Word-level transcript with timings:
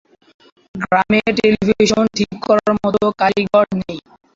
গ্রামে 0.75 1.19
টেলিভিশন 1.37 2.03
ঠিক 2.15 2.31
করার 2.45 2.71
মত 2.77 2.95
কারিগর 3.21 3.65
নেই। 3.79 3.99